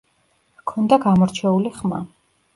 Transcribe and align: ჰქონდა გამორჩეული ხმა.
ჰქონდა 0.61 0.99
გამორჩეული 1.03 1.75
ხმა. 1.79 2.03